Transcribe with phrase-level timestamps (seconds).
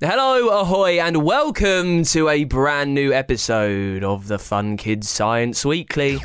[0.00, 6.20] Hello, ahoy, and welcome to a brand new episode of the Fun Kids Science Weekly.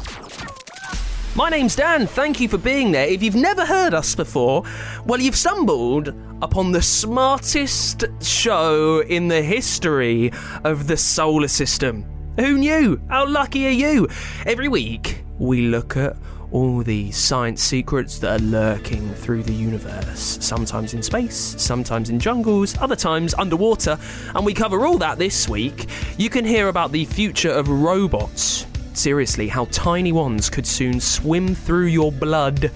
[1.33, 3.07] My name's Dan, thank you for being there.
[3.07, 4.61] If you've never heard us before,
[5.07, 6.09] well, you've stumbled
[6.43, 10.31] upon the smartest show in the history
[10.63, 12.05] of the solar system.
[12.39, 13.01] Who knew?
[13.09, 14.07] How lucky are you?
[14.45, 16.15] Every week, we look at
[16.53, 22.19] all the science secrets that are lurking through the universe, sometimes in space, sometimes in
[22.19, 23.97] jungles, other times underwater,
[24.35, 25.87] and we cover all that this week.
[26.17, 28.67] You can hear about the future of robots.
[28.93, 32.71] Seriously, how tiny ones could soon swim through your blood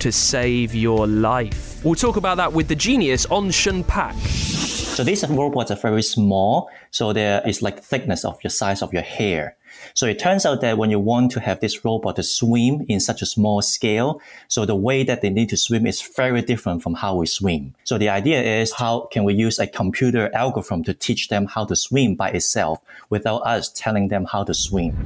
[0.00, 1.84] to save your life.
[1.84, 4.16] We'll talk about that with the genius On Shun Pak.
[4.16, 8.92] So these robots are very small, so there is like thickness of your size of
[8.92, 9.56] your hair.
[9.94, 13.00] So it turns out that when you want to have this robot to swim in
[13.00, 16.82] such a small scale, so the way that they need to swim is very different
[16.82, 17.74] from how we swim.
[17.84, 21.64] So the idea is how can we use a computer algorithm to teach them how
[21.66, 24.96] to swim by itself without us telling them how to swim.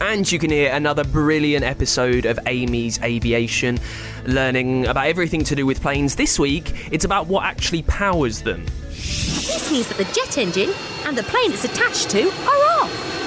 [0.00, 3.78] And you can hear another brilliant episode of Amy's Aviation,
[4.26, 6.16] learning about everything to do with planes.
[6.16, 8.64] This week, it's about what actually powers them.
[8.88, 13.21] This means that the jet engine and the plane it's attached to are off.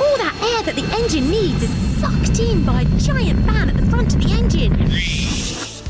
[0.00, 3.76] All that air that the engine needs is sucked in by a giant fan at
[3.76, 4.74] the front of the engine.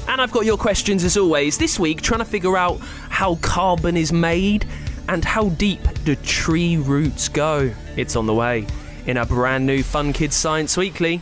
[0.08, 1.58] And I've got your questions as always.
[1.58, 2.78] This week, trying to figure out
[3.10, 4.66] how carbon is made
[5.08, 7.70] and how deep do tree roots go.
[7.96, 8.66] It's on the way
[9.06, 11.20] in a brand new Fun Kids Science Weekly.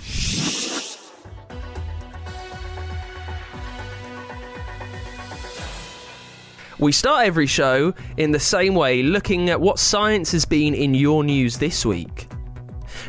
[6.78, 10.94] We start every show in the same way, looking at what science has been in
[10.94, 12.25] your news this week.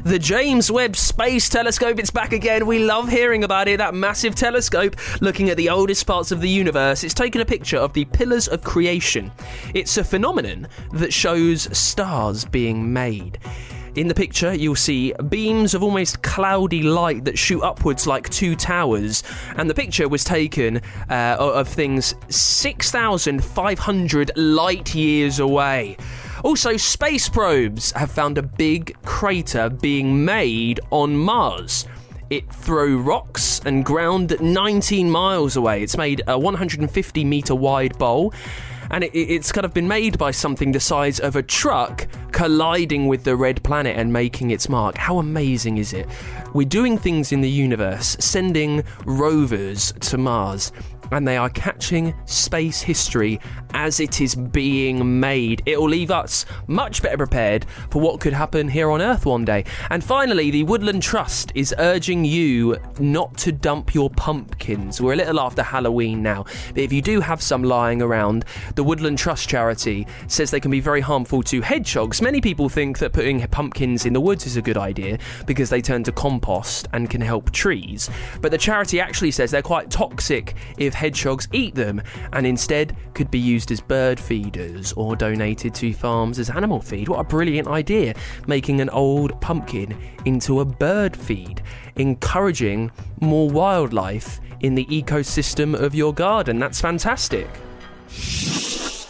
[0.03, 2.67] The James Webb Space Telescope, it's back again.
[2.67, 3.77] We love hearing about it.
[3.77, 7.03] That massive telescope looking at the oldest parts of the universe.
[7.03, 9.31] It's taken a picture of the pillars of creation.
[9.73, 13.39] It's a phenomenon that shows stars being made.
[13.95, 18.55] In the picture, you'll see beams of almost cloudy light that shoot upwards like two
[18.55, 19.23] towers,
[19.55, 25.97] and the picture was taken uh, of things 6,500 light years away.
[26.43, 31.85] Also, space probes have found a big crater being made on Mars.
[32.29, 35.81] It threw rocks and ground 19 miles away.
[35.81, 38.33] It's made a 150 meter wide bowl
[38.91, 43.07] and it, it's kind of been made by something the size of a truck colliding
[43.07, 44.97] with the red planet and making its mark.
[44.97, 46.07] How amazing is it?
[46.53, 50.71] We're doing things in the universe, sending rovers to Mars,
[51.11, 53.39] and they are catching space history
[53.73, 55.61] as it is being made.
[55.65, 59.45] It will leave us much better prepared for what could happen here on Earth one
[59.45, 59.65] day.
[59.89, 65.01] And finally, the Woodland Trust is urging you not to dump your pumpkins.
[65.01, 68.45] We're a little after Halloween now, but if you do have some lying around,
[68.75, 72.21] the Woodland Trust charity says they can be very harmful to hedgehogs.
[72.21, 75.81] Many people think that putting pumpkins in the woods is a good idea because they
[75.81, 78.09] turn to compost and can help trees.
[78.41, 82.01] But the charity actually says they're quite toxic if hedgehogs eat them
[82.33, 87.07] and instead could be used as bird feeders or donated to farms as animal feed.
[87.07, 88.15] What a brilliant idea!
[88.47, 91.61] Making an old pumpkin into a bird feed,
[91.95, 92.91] encouraging
[93.21, 96.57] more wildlife in the ecosystem of your garden.
[96.57, 97.47] That's fantastic.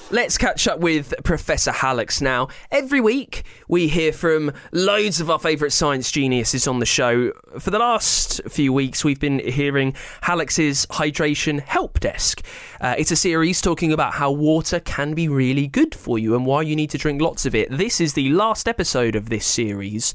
[0.09, 2.47] Let's catch up with Professor Hallux now.
[2.72, 7.34] Every week, we hear from loads of our favourite science geniuses on the show.
[7.59, 9.91] For the last few weeks, we've been hearing
[10.23, 12.41] Hallux's Hydration Help Desk.
[12.79, 16.46] Uh, it's a series talking about how water can be really good for you and
[16.46, 17.70] why you need to drink lots of it.
[17.70, 20.14] This is the last episode of this series,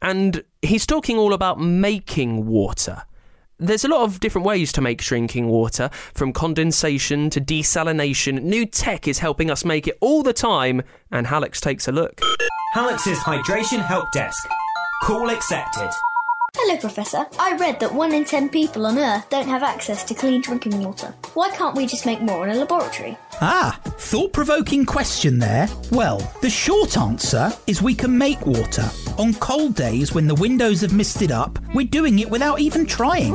[0.00, 3.02] and he's talking all about making water
[3.58, 8.42] there's a lot of different ways to make drinking water, from condensation to desalination.
[8.42, 12.20] New tech is helping us make it all the time, and Hallux takes a look.
[12.74, 14.46] Hallux's Hydration Help Desk.
[15.02, 15.90] Call accepted.
[16.58, 17.26] Hello, Professor.
[17.38, 20.82] I read that one in ten people on Earth don't have access to clean drinking
[20.82, 21.14] water.
[21.34, 23.16] Why can't we just make more in a laboratory?
[23.42, 25.68] Ah, thought provoking question there.
[25.92, 28.90] Well, the short answer is we can make water.
[29.18, 33.32] On cold days when the windows have misted up, we're doing it without even trying.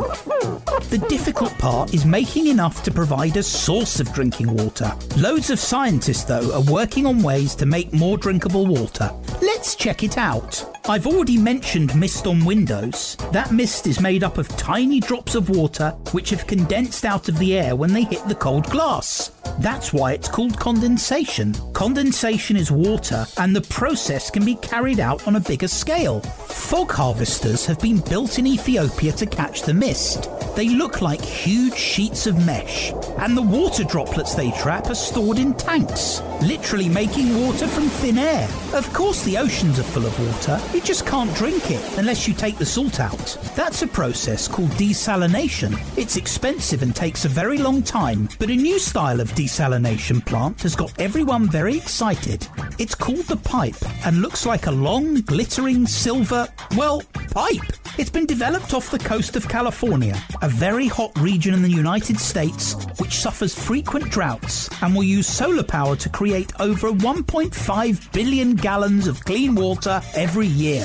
[0.91, 4.95] The difficult part is making enough to provide a source of drinking water.
[5.17, 9.09] Loads of scientists, though, are working on ways to make more drinkable water.
[9.41, 10.63] Let's check it out.
[10.87, 13.17] I've already mentioned mist on windows.
[13.31, 17.39] That mist is made up of tiny drops of water which have condensed out of
[17.39, 19.31] the air when they hit the cold glass.
[19.59, 21.55] That's why it's called condensation.
[21.73, 26.19] Condensation is water, and the process can be carried out on a bigger scale.
[26.21, 30.29] Fog harvesters have been built in Ethiopia to catch the mist.
[30.55, 35.39] They look like huge sheets of mesh, and the water droplets they trap are stored
[35.39, 38.47] in tanks, literally making water from thin air.
[38.73, 42.33] Of course, the oceans are full of water, you just can't drink it unless you
[42.33, 43.37] take the salt out.
[43.55, 45.79] That's a process called desalination.
[45.97, 50.61] It's expensive and takes a very long time, but a new style of desalination plant
[50.63, 52.47] has got everyone very excited.
[52.77, 53.75] It's called the pipe
[54.05, 57.01] and looks like a long, glittering silver, well,
[57.31, 57.80] pipe.
[58.01, 62.19] It's been developed off the coast of California, a very hot region in the United
[62.19, 68.55] States which suffers frequent droughts and will use solar power to create over 1.5 billion
[68.55, 70.81] gallons of clean water every year.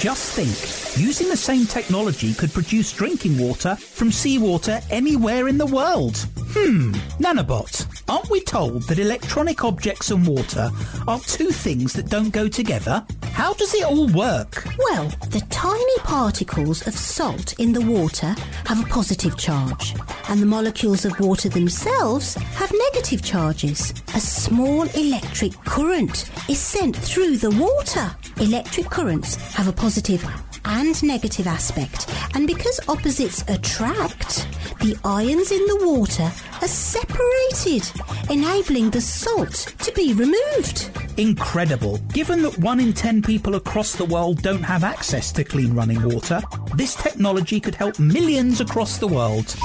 [0.00, 5.66] Just think, using the same technology could produce drinking water from seawater anywhere in the
[5.66, 6.16] world.
[6.50, 6.90] Hmm,
[7.20, 10.70] Nanobot, aren't we told that electronic objects and water
[11.06, 13.06] are two things that don't go together?
[13.32, 14.64] How does it all work?
[14.78, 18.34] Well, the tiny particles of salt in the water
[18.66, 19.94] have a positive charge,
[20.28, 23.92] and the molecules of water themselves have negative charges.
[24.14, 28.10] A small electric current is sent through the water.
[28.40, 30.24] Electric currents have a positive
[30.68, 34.46] and negative aspect, and because opposites attract,
[34.80, 36.30] the ions in the water
[36.62, 37.90] are separated,
[38.30, 40.90] enabling the salt to be removed.
[41.18, 41.98] Incredible.
[42.12, 46.02] Given that one in ten people across the world don't have access to clean running
[46.02, 46.40] water,
[46.74, 49.56] this technology could help millions across the world.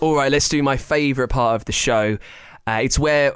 [0.00, 2.18] All right, let's do my favourite part of the show.
[2.66, 3.32] Uh, it's where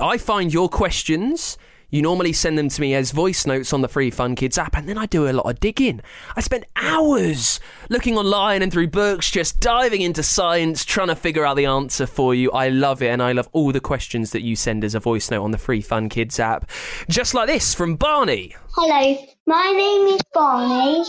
[0.00, 1.58] I find your questions.
[1.92, 4.74] You normally send them to me as voice notes on the Free Fun Kids app,
[4.78, 6.00] and then I do a lot of digging.
[6.34, 7.60] I spend hours
[7.90, 12.06] looking online and through books, just diving into science, trying to figure out the answer
[12.06, 12.50] for you.
[12.52, 15.30] I love it, and I love all the questions that you send as a voice
[15.30, 16.70] note on the Free Fun Kids app.
[17.10, 18.56] Just like this from Barney.
[18.74, 21.04] Hello, my name is Barney.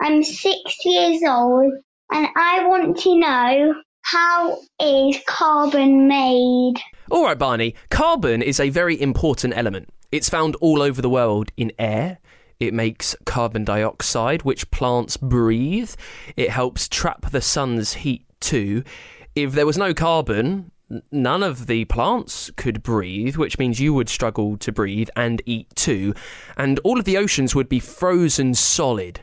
[0.00, 1.72] I'm six years old
[2.12, 6.74] and I want to know how is carbon made?
[7.10, 7.74] All right, Barney.
[7.90, 9.88] Carbon is a very important element.
[10.14, 12.18] It's found all over the world in air.
[12.60, 15.92] It makes carbon dioxide, which plants breathe.
[16.36, 18.84] It helps trap the sun's heat too.
[19.34, 20.70] If there was no carbon,
[21.10, 25.74] none of the plants could breathe, which means you would struggle to breathe and eat
[25.74, 26.14] too.
[26.56, 29.22] And all of the oceans would be frozen solid.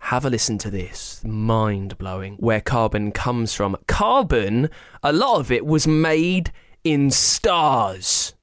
[0.00, 1.22] Have a listen to this.
[1.24, 2.34] Mind blowing.
[2.34, 3.78] Where carbon comes from.
[3.86, 4.68] Carbon,
[5.02, 6.52] a lot of it was made
[6.84, 8.34] in stars.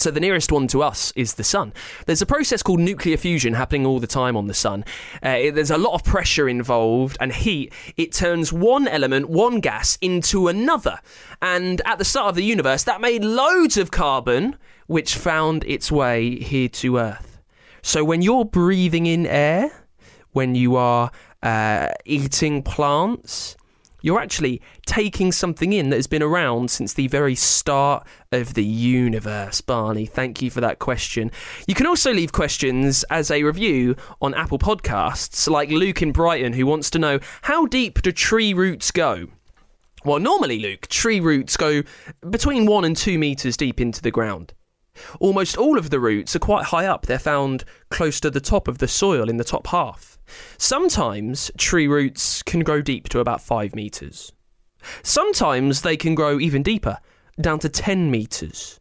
[0.00, 1.74] So the nearest one to us is the sun.
[2.06, 4.82] There's a process called nuclear fusion happening all the time on the sun.
[5.24, 7.72] Uh, it- there's a lot of pressure involved and heat.
[7.98, 11.00] It turns one element, one gas, into another.
[11.42, 14.56] And at the start of the universe, that made loads of carbon,
[14.86, 17.38] which found its way here to Earth.
[17.82, 19.70] So when you're breathing in air,
[20.32, 21.10] when you are
[21.42, 23.56] uh, eating plants,
[24.02, 28.64] you're actually taking something in that has been around since the very start of the
[28.64, 29.60] universe.
[29.60, 31.30] Barney, thank you for that question.
[31.66, 36.52] You can also leave questions as a review on Apple Podcasts, like Luke in Brighton,
[36.52, 39.26] who wants to know how deep do tree roots go?
[40.04, 41.82] Well, normally, Luke, tree roots go
[42.30, 44.54] between one and two metres deep into the ground.
[45.18, 47.06] Almost all of the roots are quite high up.
[47.06, 50.18] They're found close to the top of the soil in the top half.
[50.58, 54.32] Sometimes tree roots can grow deep to about 5 metres.
[55.02, 56.98] Sometimes they can grow even deeper,
[57.40, 58.78] down to 10 metres.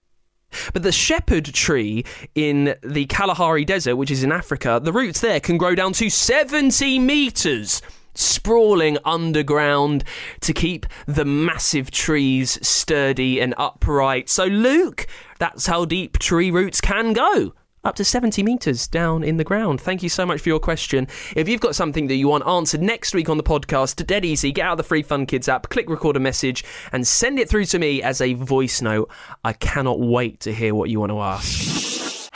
[0.74, 5.40] But the shepherd tree in the Kalahari Desert, which is in Africa, the roots there
[5.40, 7.82] can grow down to 70 metres,
[8.20, 10.04] sprawling underground
[10.42, 14.30] to keep the massive trees sturdy and upright.
[14.30, 15.08] So, Luke,
[15.40, 17.54] that's how deep tree roots can go.
[17.86, 19.80] Up to 70 metres down in the ground.
[19.80, 21.08] Thank you so much for your question.
[21.34, 24.52] If you've got something that you want answered next week on the podcast, dead easy,
[24.52, 27.66] get out the Free Fun Kids app, click record a message, and send it through
[27.66, 29.10] to me as a voice note.
[29.46, 31.99] I cannot wait to hear what you want to ask.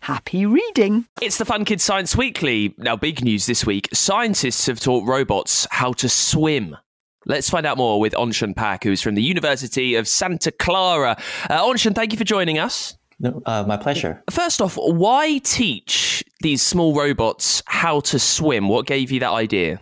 [0.00, 1.06] Happy reading!
[1.20, 2.74] It's the Fun Kids Science Weekly.
[2.78, 6.76] Now, big news this week scientists have taught robots how to swim.
[7.26, 11.16] Let's find out more with On Shun Pak, who's from the University of Santa Clara.
[11.50, 12.96] Uh, Onshan, thank you for joining us.
[13.20, 14.22] No, uh, my pleasure.
[14.30, 18.68] First off, why teach these small robots how to swim?
[18.68, 19.80] What gave you that idea?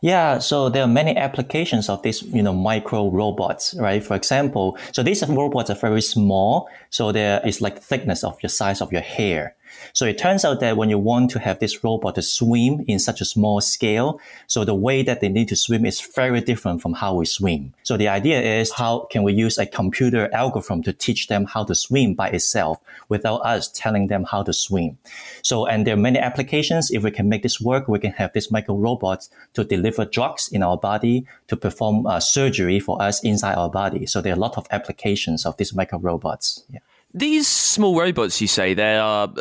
[0.00, 4.02] Yeah, so there are many applications of these, you know, micro robots, right?
[4.02, 8.50] For example, so these robots are very small, so there is like thickness of your
[8.50, 9.56] size of your hair.
[9.92, 12.98] So it turns out that when you want to have this robot to swim in
[12.98, 16.82] such a small scale, so the way that they need to swim is very different
[16.82, 17.74] from how we swim.
[17.82, 21.64] So the idea is how can we use a computer algorithm to teach them how
[21.64, 24.98] to swim by itself without us telling them how to swim.
[25.42, 26.90] So, and there are many applications.
[26.90, 30.48] If we can make this work, we can have these micro robots to deliver drugs
[30.48, 34.06] in our body, to perform uh, surgery for us inside our body.
[34.06, 36.64] So there are a lot of applications of these micro robots.
[36.72, 36.80] Yeah.
[37.14, 39.32] These small robots, you say, they are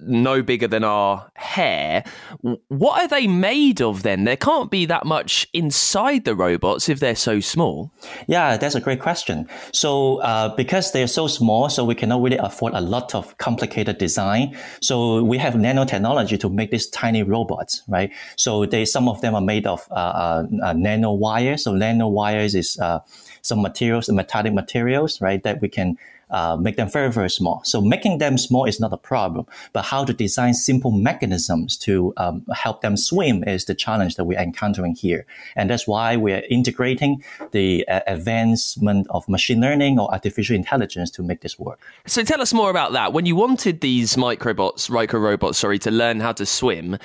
[0.00, 2.02] no bigger than our hair.
[2.66, 4.24] What are they made of then?
[4.24, 7.92] There can't be that much inside the robots if they're so small.
[8.26, 9.48] Yeah, that's a great question.
[9.72, 13.98] So, uh, because they're so small, so we cannot really afford a lot of complicated
[13.98, 14.56] design.
[14.82, 18.10] So, we have nanotechnology to make these tiny robots, right?
[18.36, 21.62] So, they some of them are made of uh, uh, uh nano wires.
[21.62, 22.98] So, nano wires is uh,
[23.42, 25.96] some materials, metallic materials, right, that we can
[26.34, 27.62] uh, make them very, very small.
[27.64, 32.12] So making them small is not a problem, but how to design simple mechanisms to
[32.16, 35.26] um, help them swim is the challenge that we're encountering here.
[35.54, 37.22] And that's why we're integrating
[37.52, 41.78] the uh, advancement of machine learning or artificial intelligence to make this work.
[42.06, 43.12] So tell us more about that.
[43.12, 46.98] When you wanted these microbots, micro robots, sorry, to learn how to swim,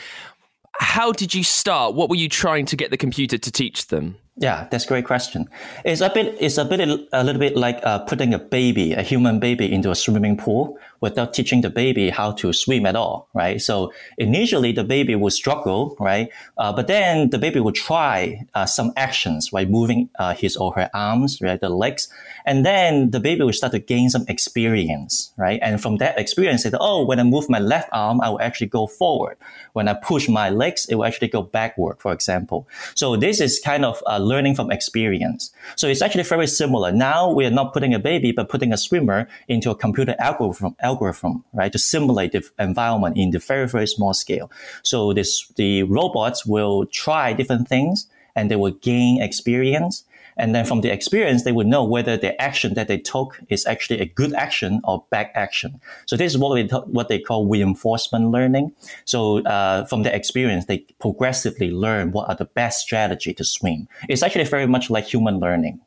[0.79, 1.93] how did you start?
[1.93, 4.17] What were you trying to get the computer to teach them?
[4.37, 5.49] Yeah, that's a great question.
[5.83, 6.79] It's a bit, it's a bit,
[7.11, 10.77] a little bit like uh, putting a baby, a human baby, into a swimming pool
[11.01, 13.61] without teaching the baby how to swim at all, right?
[13.61, 16.29] So initially the baby will struggle, right?
[16.57, 19.69] Uh, but then the baby will try uh, some actions, right?
[19.69, 21.59] Moving uh, his or her arms, right?
[21.59, 22.07] The legs.
[22.45, 25.59] And then the baby will start to gain some experience, right?
[25.61, 28.67] And from that experience, say, oh, when I move my left arm, I will actually
[28.67, 29.37] go forward.
[29.73, 32.67] When I push my legs, it will actually go backward, for example.
[32.95, 35.51] So this is kind of uh, learning from experience.
[35.75, 36.89] So it's actually very similar.
[36.91, 40.75] Now we are not putting a baby, but putting a swimmer into a computer algorithm
[40.79, 44.47] algorithm, right, to simulate the environment in the very, very small scale.
[44.83, 50.05] So this, the robots will try different things and they will gain experience.
[50.39, 53.65] And then from the experience, they will know whether the action that they took is
[53.65, 55.81] actually a good action or bad action.
[56.05, 58.73] So this is what we what they call reinforcement learning.
[59.05, 63.87] So uh, from the experience, they progressively learn what are the best strategy to swim.
[64.07, 65.81] It's actually very much like human learning,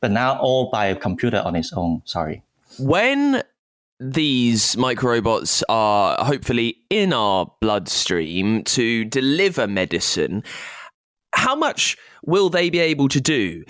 [0.00, 2.02] but now all by a computer on its own.
[2.04, 2.42] Sorry.
[2.78, 3.42] When
[4.00, 10.42] these microrobots are hopefully in our bloodstream to deliver medicine.
[11.40, 13.64] How much will they be able to do?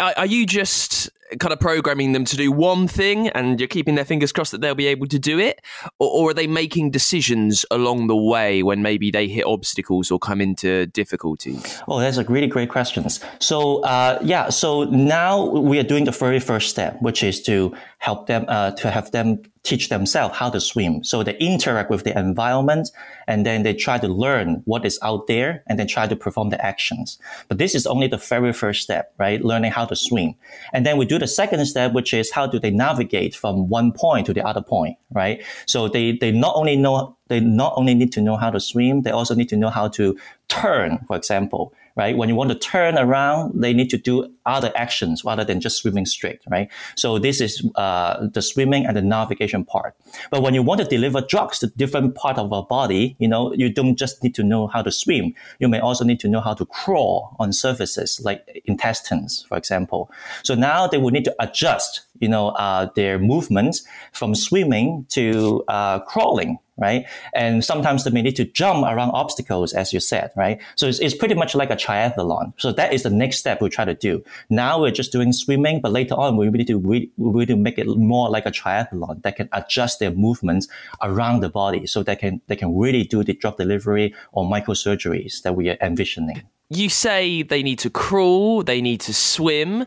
[0.00, 3.94] Are, are you just kind of programming them to do one thing and you're keeping
[3.94, 5.60] their fingers crossed that they'll be able to do it?
[5.98, 10.18] Or, or, are they making decisions along the way when maybe they hit obstacles or
[10.18, 11.82] come into difficulties?
[11.88, 13.06] Oh, that's a really great question.
[13.40, 17.74] So, uh, yeah, so now we are doing the very first step, which is to
[17.98, 21.02] help them, uh, to have them teach themselves how to swim.
[21.02, 22.90] So they interact with the environment
[23.26, 26.50] and then they try to learn what is out there and then try to perform
[26.50, 27.18] the actions.
[27.48, 29.42] But this is only the very first step, right?
[29.42, 30.34] Learning how to swim.
[30.74, 33.92] And then we do the second step, which is how do they navigate from one
[33.92, 35.42] point to the other point, right?
[35.66, 39.02] So they, they not only know, they not only need to know how to swim,
[39.02, 40.16] they also need to know how to
[40.48, 42.16] turn, for example right?
[42.16, 45.78] When you want to turn around, they need to do other actions rather than just
[45.78, 46.68] swimming straight, right?
[46.96, 49.94] So this is uh, the swimming and the navigation part.
[50.30, 53.52] But when you want to deliver drugs to different part of our body, you know,
[53.54, 55.34] you don't just need to know how to swim.
[55.60, 60.10] You may also need to know how to crawl on surfaces like intestines, for example.
[60.42, 65.64] So now they will need to adjust, you know, uh, their movements from swimming to
[65.68, 67.06] uh, crawling, right?
[67.34, 70.60] And sometimes they may need to jump around obstacles, as you said, right?
[70.74, 72.52] So it's, it's pretty much like a triathlon.
[72.56, 74.24] So that is the next step we try to do.
[74.50, 77.56] Now we're just doing swimming, but later on we need to we, we need to
[77.56, 80.68] make it more like a triathlon that can adjust their movements
[81.02, 85.42] around the body, so they can they can really do the drug delivery or microsurgeries
[85.42, 86.42] that we are envisioning.
[86.70, 89.86] You say they need to crawl, they need to swim.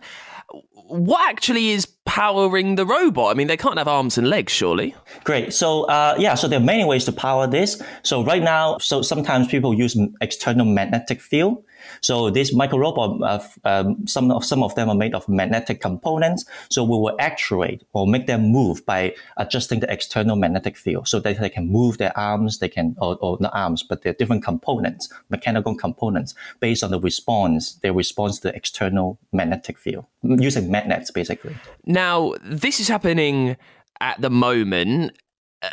[0.50, 3.32] What actually is powering the robot?
[3.32, 4.96] I mean, they can't have arms and legs, surely.
[5.25, 5.54] Great.
[5.54, 7.82] So, uh, yeah, so there are many ways to power this.
[8.04, 11.63] So right now, so sometimes people use external magnetic field.
[12.01, 15.82] So this micro robot, uh, um, some of some of them are made of magnetic
[15.82, 16.46] components.
[16.70, 21.20] So we will actuate or make them move by adjusting the external magnetic field, so
[21.20, 24.44] that they can move their arms, they can or, or not arms, but they're different
[24.44, 30.72] components, mechanical components, based on the response, their response to the external magnetic field using
[30.72, 31.56] magnets, basically.
[31.86, 33.58] Now this is happening
[34.00, 35.17] at the moment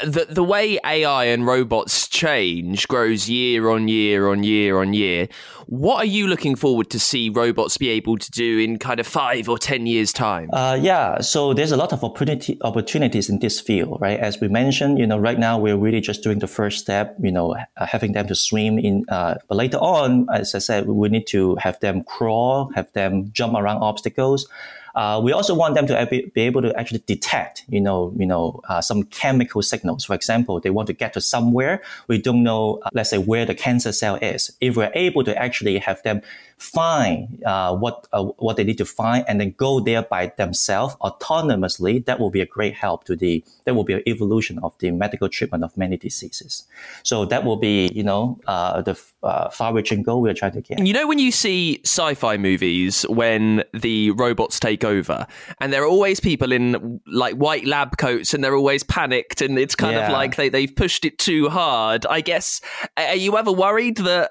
[0.03, 5.29] the the way AI and robots change grows year on year on year on year.
[5.67, 9.07] What are you looking forward to see robots be able to do in kind of
[9.07, 10.49] five or ten years time?
[10.53, 14.19] Uh, yeah, so there's a lot of opportunity opportunities in this field, right?
[14.19, 17.33] As we mentioned, you know, right now we're really just doing the first step, you
[17.33, 19.05] know, having them to swim in.
[19.11, 23.31] Uh, but later on, as I said, we need to have them crawl, have them
[23.33, 24.49] jump around obstacles.
[24.95, 28.61] Uh, we also want them to be able to actually detect, you know, you know,
[28.69, 30.05] uh, some chemical signals.
[30.05, 33.47] For example, they want to get to somewhere we don't know, uh, let's say where
[33.47, 34.53] the cancer cell is.
[34.61, 36.23] If we're able to actually have them
[36.59, 40.97] find uh, what uh, what they need to find and then go there by themselves
[40.97, 44.77] autonomously, that will be a great help to the that will be an evolution of
[44.79, 46.65] the medical treatment of many diseases.
[47.03, 50.85] So that will be you know uh, the uh, far-reaching goal we're trying to get.
[50.85, 55.27] You know when you see sci-fi movies when the robots take over
[55.61, 59.59] and there are always people in like white lab coats and they're always panicked and
[59.59, 60.07] it's kind yeah.
[60.07, 62.07] of like they they've pushed it too hard.
[62.07, 62.61] I guess
[62.97, 64.31] are you ever worried that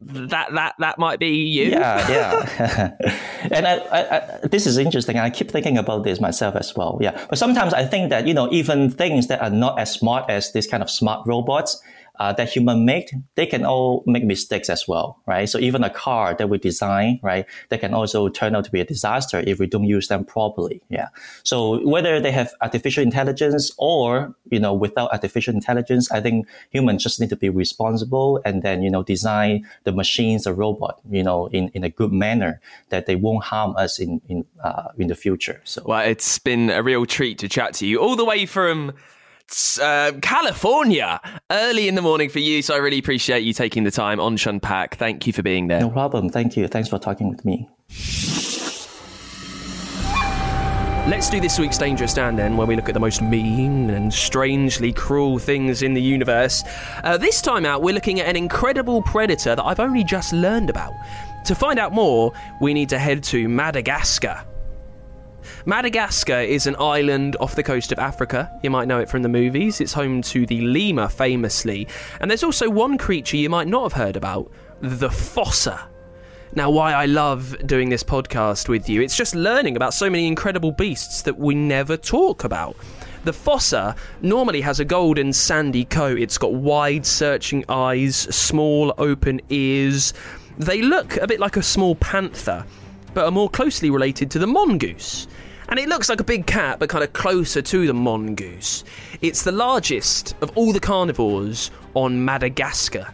[0.00, 1.70] that that that might be you.
[1.70, 2.96] Yeah, yeah.
[3.50, 5.18] and I, I, I, this is interesting.
[5.18, 6.98] I keep thinking about this myself as well.
[7.00, 10.30] Yeah, but sometimes I think that you know even things that are not as smart
[10.30, 11.82] as this kind of smart robots
[12.20, 15.48] uh, that human make, they can all make mistakes as well, right?
[15.48, 18.78] So even a car that we design, right, they can also turn out to be
[18.78, 20.82] a disaster if we don't use them properly.
[20.90, 21.08] Yeah.
[21.44, 27.02] So whether they have artificial intelligence or, you know, without artificial intelligence, I think humans
[27.02, 31.22] just need to be responsible and then, you know, design the machines, the robot, you
[31.22, 32.60] know, in, in a good manner
[32.90, 35.62] that they won't harm us in, in, uh, in the future.
[35.64, 38.92] So, well, it's been a real treat to chat to you all the way from
[39.80, 42.62] uh, California early in the morning for you.
[42.62, 44.96] So I really appreciate you taking the time On Shun Pak.
[44.96, 45.80] Thank you for being there.
[45.80, 46.28] No problem.
[46.28, 46.68] Thank you.
[46.68, 47.68] Thanks for talking with me.
[51.08, 54.14] Let's do this week's Dangerous Stand then, where we look at the most mean and
[54.14, 56.62] strangely cruel things in the universe.
[57.02, 60.70] Uh, this time out, we're looking at an incredible predator that I've only just learned
[60.70, 60.92] about.
[61.46, 64.44] To find out more, we need to head to Madagascar.
[65.66, 68.50] Madagascar is an island off the coast of Africa.
[68.62, 69.82] You might know it from the movies.
[69.82, 71.86] It's home to the lemur, famously.
[72.20, 75.86] And there's also one creature you might not have heard about the fossa.
[76.54, 80.26] Now, why I love doing this podcast with you, it's just learning about so many
[80.26, 82.74] incredible beasts that we never talk about.
[83.24, 86.18] The fossa normally has a golden sandy coat.
[86.18, 90.14] It's got wide searching eyes, small open ears.
[90.56, 92.64] They look a bit like a small panther,
[93.12, 95.28] but are more closely related to the mongoose
[95.70, 98.84] and it looks like a big cat, but kind of closer to the mongoose.
[99.22, 103.06] It's the largest of all the carnivores on Madagascar.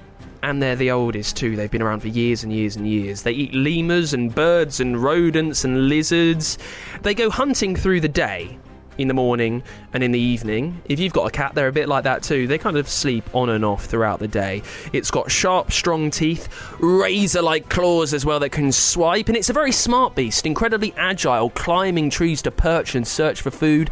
[0.43, 1.57] And they're the oldest too.
[1.57, 3.23] They've been around for years and years and years.
[3.23, 6.57] They eat lemurs and birds and rodents and lizards.
[7.03, 8.59] They go hunting through the day,
[8.99, 10.81] in the morning and in the evening.
[10.87, 12.47] If you've got a cat, they're a bit like that too.
[12.47, 14.63] They kind of sleep on and off throughout the day.
[14.93, 19.51] It's got sharp, strong teeth, razor like claws as well that can swipe, and it's
[19.51, 23.91] a very smart beast, incredibly agile, climbing trees to perch and search for food.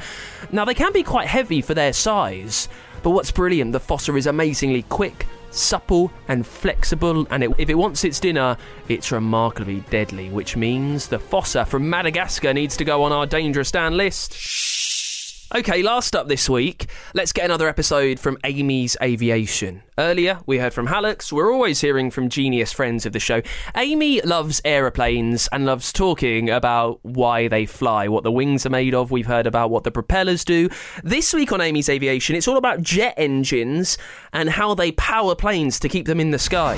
[0.53, 2.69] Now, they can be quite heavy for their size,
[3.03, 5.27] but what's brilliant, the fossa is amazingly quick.
[5.51, 8.57] Supple and flexible, and it, if it wants its dinner,
[8.89, 13.69] it's remarkably deadly, which means the fossa from Madagascar needs to go on our dangerous
[13.69, 14.37] stand list.
[15.53, 19.83] Okay, last up this week, let's get another episode from Amy's Aviation.
[19.99, 21.31] Earlier, we heard from Hallux.
[21.31, 23.41] We're always hearing from genius friends of the show.
[23.77, 28.95] Amy loves aeroplanes and loves talking about why they fly, what the wings are made
[28.95, 29.11] of.
[29.13, 30.71] We've heard about what the propellers do.
[31.05, 33.97] This week on Amy's Aviation, it's all about jet engines
[34.33, 36.75] and how they power planes to keep them in the sky.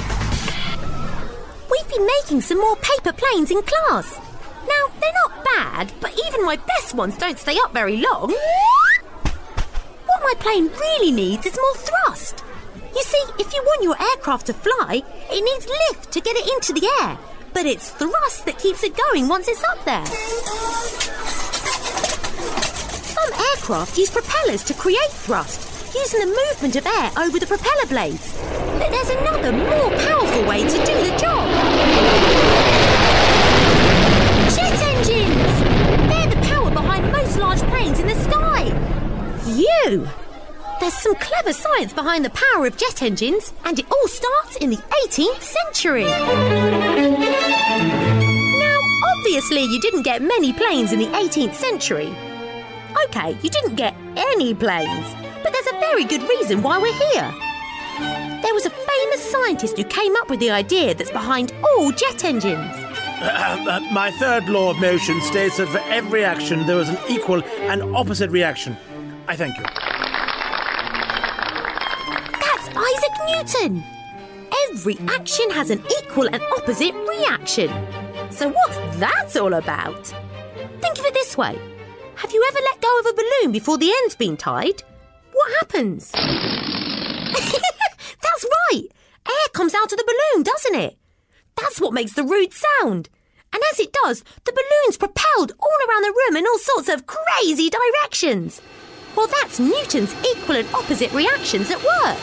[1.70, 4.20] We've been making some more paper planes in class.
[5.72, 8.30] Bad, but even my best ones don't stay up very long.
[10.06, 12.44] What my plane really needs is more thrust.
[12.94, 16.48] You see, if you want your aircraft to fly, it needs lift to get it
[16.54, 17.18] into the air.
[17.52, 20.06] But it's thrust that keeps it going once it's up there.
[23.16, 27.86] Some aircraft use propellers to create thrust, using the movement of air over the propeller
[27.88, 28.38] blades.
[28.78, 32.35] But there's another, more powerful way to do the job.
[39.66, 40.08] Phew!
[40.80, 44.70] There's some clever science behind the power of jet engines, and it all starts in
[44.70, 46.04] the 18th century.
[48.60, 48.78] Now,
[49.16, 52.14] obviously, you didn't get many planes in the 18th century.
[53.06, 57.34] Okay, you didn't get any planes, but there's a very good reason why we're here.
[58.42, 62.24] There was a famous scientist who came up with the idea that's behind all jet
[62.24, 62.70] engines.
[63.18, 66.98] Uh, uh, my third law of motion states that for every action there is an
[67.08, 68.76] equal and opposite reaction.
[69.28, 69.64] I thank you.
[72.40, 73.84] That's Isaac Newton.
[74.70, 77.68] Every action has an equal and opposite reaction.
[78.30, 80.06] So, what's that all about?
[80.80, 81.58] Think of it this way
[82.16, 84.82] Have you ever let go of a balloon before the end's been tied?
[85.32, 86.12] What happens?
[88.22, 88.86] That's right!
[89.28, 90.96] Air comes out of the balloon, doesn't it?
[91.56, 93.08] That's what makes the rude sound.
[93.52, 97.06] And as it does, the balloon's propelled all around the room in all sorts of
[97.06, 98.60] crazy directions.
[99.16, 102.18] Well, that's Newton's equal and opposite reactions at work.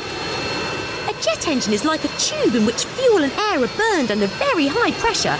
[1.10, 4.27] A jet engine is like a tube in which fuel and air are burned under
[4.27, 5.38] very high pressure.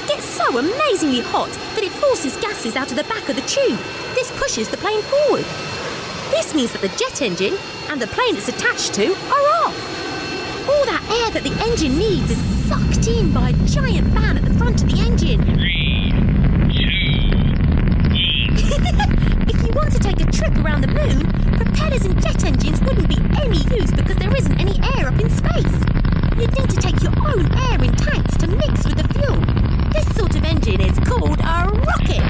[0.00, 3.42] It gets so amazingly hot that it forces gases out of the back of the
[3.42, 3.78] tube.
[4.14, 5.44] This pushes the plane forward.
[6.30, 9.76] This means that the jet engine and the plane it's attached to are off.
[10.68, 14.44] All that air that the engine needs is sucked in by a giant fan at
[14.44, 15.42] the front of the engine.
[19.48, 21.22] if you want to take a trip around the moon,
[21.56, 25.30] propellers and jet engines wouldn't be any use because there isn't any air up in
[25.30, 25.78] space.
[26.34, 29.38] You'd need to take your own air in tanks to mix with the fuel.
[29.94, 32.26] This sort of engine is called a rocket.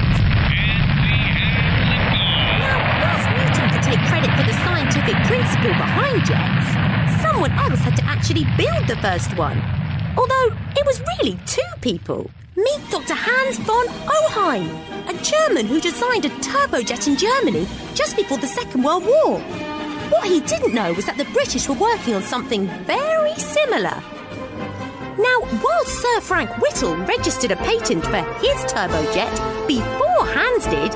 [2.61, 7.95] Now, whilst Newton could take credit for the scientific principle behind jets, someone else had
[7.95, 9.57] to actually build the first one.
[10.15, 12.29] Although it was really two people.
[12.57, 13.13] Meet Dr.
[13.13, 14.65] Hans von Ohain,
[15.07, 19.37] a German who designed a turbojet in Germany just before the Second World War.
[20.09, 23.93] What he didn't know was that the British were working on something very similar.
[25.21, 30.95] Now, while Sir Frank Whittle registered a patent for his turbojet before Hans did,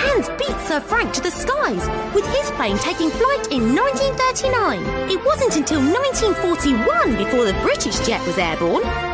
[0.00, 4.80] Hans beat Sir Frank to the skies, with his plane taking flight in 1939.
[5.10, 9.11] It wasn't until 1941 before the British jet was airborne.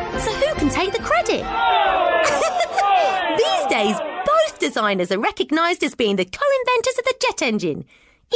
[0.49, 1.45] Who can take the credit?
[3.39, 7.85] These days, both designers are recognised as being the co-inventors of the jet engine,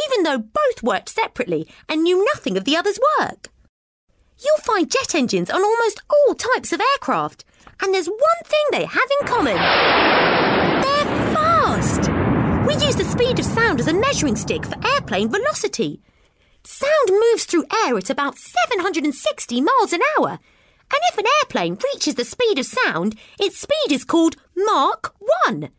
[0.05, 3.48] even though both worked separately and knew nothing of the other's work.
[4.44, 7.46] You'll find jet engines on almost all types of aircraft,
[7.81, 9.57] and there's one thing they have in common.
[10.83, 12.11] They're fast!
[12.66, 16.03] We use the speed of sound as a measuring stick for airplane velocity.
[16.62, 20.38] Sound moves through air at about 760 miles an hour,
[20.92, 25.14] and if an airplane reaches the speed of sound, its speed is called Mach
[25.46, 25.70] 1.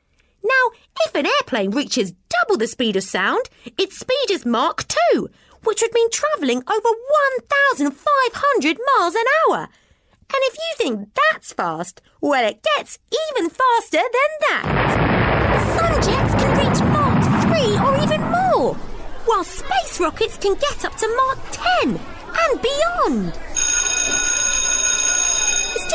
[0.44, 0.72] Now,
[1.06, 5.30] if an airplane reaches double the speed of sound, its speed is Mach 2,
[5.64, 6.90] which would mean travelling over
[7.50, 9.70] 1,500 miles an hour.
[10.36, 12.98] And if you think that's fast, well, it gets
[13.30, 14.64] even faster than that.
[15.78, 18.74] Some jets can reach Mach 3 or even more,
[19.26, 22.00] while space rockets can get up to Mach 10
[22.36, 23.63] and beyond.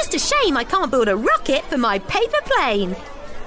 [0.08, 2.96] Just a shame I can't build a rocket for my paper plane.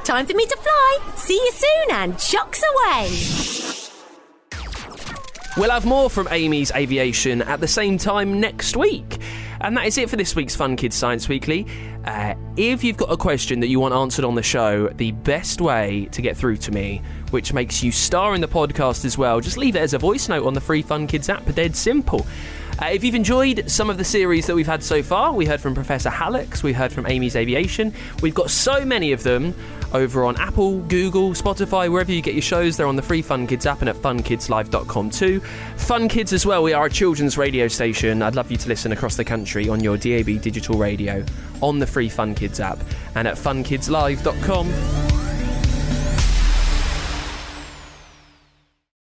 [0.04, 1.00] Time for me to fly.
[1.16, 3.10] See you soon and chucks away.
[5.58, 9.20] We'll have more from Amy's Aviation at the same time next week.
[9.62, 11.66] And that is it for this week's Fun Kids Science Weekly.
[12.06, 15.62] Uh, if you've got a question that you want answered on the show, the best
[15.62, 19.40] way to get through to me, which makes you star in the podcast as well,
[19.40, 21.44] just leave it as a voice note on the free Fun Kids app.
[21.56, 22.26] Dead simple.
[22.82, 25.62] Uh, if you've enjoyed some of the series that we've had so far, we heard
[25.62, 27.94] from Professor Hallux, we heard from Amy's Aviation.
[28.24, 29.54] We've got so many of them
[29.94, 32.78] over on Apple, Google, Spotify, wherever you get your shows.
[32.78, 35.42] They're on the free Fun Kids app and at funkidslive.com too.
[35.78, 38.24] Fun Kids as well, we are a children's radio station.
[38.24, 41.24] I'd love you to listen across the country on your DAB digital radio
[41.62, 42.80] on the free Fun Kids app
[43.14, 45.11] and at funkidslive.com.